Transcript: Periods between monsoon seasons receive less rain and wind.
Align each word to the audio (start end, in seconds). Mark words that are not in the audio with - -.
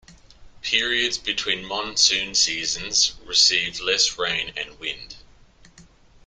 Periods 0.63 1.19
between 1.19 1.63
monsoon 1.63 2.33
seasons 2.33 3.13
receive 3.23 3.79
less 3.79 4.17
rain 4.17 4.51
and 4.57 4.79
wind. 4.79 5.17